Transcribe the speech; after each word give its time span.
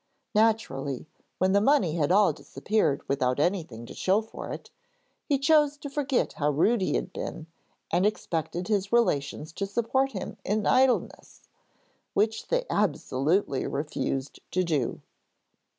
Naturally, 0.33 1.05
when 1.37 1.51
the 1.51 1.61
money 1.61 1.93
had 1.93 2.11
all 2.11 2.33
disappeared 2.33 3.07
without 3.07 3.39
anything 3.39 3.85
to 3.85 3.93
show 3.93 4.19
for 4.19 4.49
it, 4.51 4.71
he 5.25 5.37
chose 5.37 5.77
to 5.77 5.91
forget 5.91 6.33
how 6.33 6.49
rude 6.49 6.81
he 6.81 6.95
had 6.95 7.13
been, 7.13 7.45
and 7.91 8.03
expected 8.03 8.67
his 8.67 8.91
relations 8.91 9.53
to 9.53 9.67
support 9.67 10.13
him 10.13 10.37
in 10.43 10.65
idleness, 10.65 11.43
which 12.15 12.47
they 12.47 12.65
absolutely 12.67 13.67
refused 13.67 14.39
to 14.49 14.63
do. 14.63 15.01